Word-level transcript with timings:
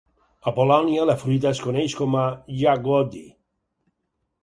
A 0.51 0.53
Polònia, 0.59 1.03
la 1.09 1.17
fruita 1.25 1.51
es 1.51 1.63
coneix 1.67 1.97
com 2.01 2.19
a 2.25 2.27
"jagody". 2.65 3.25